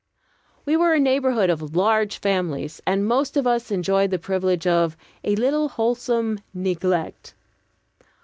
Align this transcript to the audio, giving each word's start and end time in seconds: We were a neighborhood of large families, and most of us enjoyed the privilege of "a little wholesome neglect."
We 0.65 0.75
were 0.75 0.95
a 0.95 0.99
neighborhood 0.99 1.51
of 1.51 1.75
large 1.75 2.17
families, 2.17 2.81
and 2.87 3.05
most 3.05 3.37
of 3.37 3.45
us 3.45 3.69
enjoyed 3.69 4.09
the 4.09 4.17
privilege 4.17 4.65
of 4.65 4.97
"a 5.23 5.35
little 5.35 5.69
wholesome 5.69 6.39
neglect." 6.55 7.35